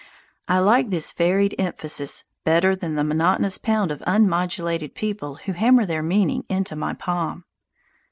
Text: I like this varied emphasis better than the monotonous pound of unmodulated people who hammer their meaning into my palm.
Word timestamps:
I 0.47 0.57
like 0.57 0.89
this 0.89 1.13
varied 1.13 1.53
emphasis 1.59 2.23
better 2.43 2.75
than 2.75 2.95
the 2.95 3.03
monotonous 3.03 3.59
pound 3.59 3.91
of 3.91 4.01
unmodulated 4.07 4.95
people 4.95 5.35
who 5.35 5.51
hammer 5.51 5.85
their 5.85 6.01
meaning 6.01 6.43
into 6.49 6.75
my 6.75 6.93
palm. 6.93 7.45